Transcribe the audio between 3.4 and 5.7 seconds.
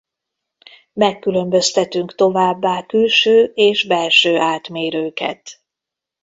és belső átmérőket.